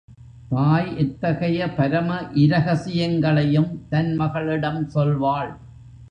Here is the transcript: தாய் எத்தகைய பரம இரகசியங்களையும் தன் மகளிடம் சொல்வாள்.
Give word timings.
தாய் 0.49 0.97
எத்தகைய 0.97 1.67
பரம 1.75 2.09
இரகசியங்களையும் 2.35 3.69
தன் 3.89 4.15
மகளிடம் 4.15 4.81
சொல்வாள். 4.93 5.51